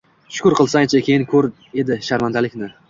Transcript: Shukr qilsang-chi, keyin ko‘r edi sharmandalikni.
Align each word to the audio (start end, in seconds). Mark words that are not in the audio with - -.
Shukr 0.37 0.55
qilsang-chi, 0.59 1.03
keyin 1.11 1.29
ko‘r 1.35 1.51
edi 1.85 2.03
sharmandalikni. 2.11 2.75